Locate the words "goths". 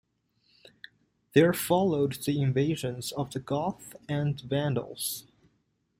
3.39-3.93